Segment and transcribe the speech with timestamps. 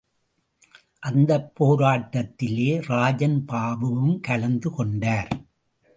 [0.99, 5.27] அந்தப் போராட்டத்திலே ராஜன் பாபுவும் கலந்து கொண்டார்.